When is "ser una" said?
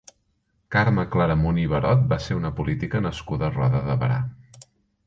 2.29-2.53